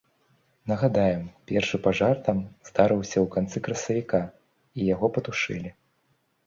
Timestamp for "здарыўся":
2.71-3.15